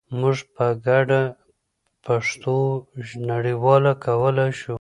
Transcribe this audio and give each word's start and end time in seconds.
موږ 0.19 0.37
په 0.55 0.65
ګډه 0.85 1.21
پښتو 2.05 2.57
نړیواله 3.31 3.91
کولای 4.05 4.51
شو. 4.59 4.75